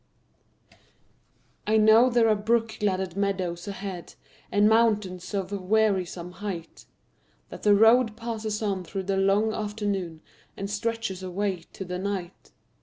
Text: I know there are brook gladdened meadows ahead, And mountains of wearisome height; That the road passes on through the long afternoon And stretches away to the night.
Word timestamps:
I 1.67 1.77
know 1.77 2.09
there 2.09 2.27
are 2.27 2.33
brook 2.35 2.77
gladdened 2.79 3.15
meadows 3.15 3.67
ahead, 3.67 4.15
And 4.51 4.67
mountains 4.67 5.31
of 5.35 5.51
wearisome 5.51 6.31
height; 6.31 6.87
That 7.49 7.61
the 7.61 7.75
road 7.75 8.17
passes 8.17 8.63
on 8.63 8.83
through 8.83 9.03
the 9.03 9.17
long 9.17 9.53
afternoon 9.53 10.23
And 10.57 10.71
stretches 10.71 11.21
away 11.21 11.65
to 11.73 11.85
the 11.85 11.99
night. 11.99 12.51